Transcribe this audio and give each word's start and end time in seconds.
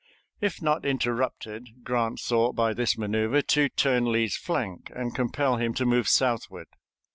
If 0.39 0.63
not 0.63 0.83
interrupted, 0.83 1.83
Grant 1.83 2.17
thought 2.19 2.53
by 2.55 2.73
this 2.73 2.97
maneuvre 2.97 3.43
to 3.43 3.69
turn 3.69 4.11
Lee's 4.11 4.35
flank 4.35 4.91
and 4.95 5.13
compel 5.13 5.57
him 5.57 5.75
to 5.75 5.85
move 5.85 6.07
southward. 6.07 6.69